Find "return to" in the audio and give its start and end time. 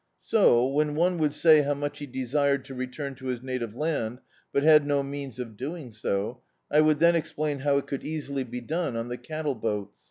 2.73-3.27